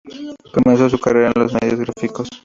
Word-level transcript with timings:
Comenzó 0.51 0.89
su 0.89 0.99
carrera 0.99 1.27
en 1.35 1.43
los 1.43 1.53
medios 1.53 1.79
gráficos. 1.81 2.27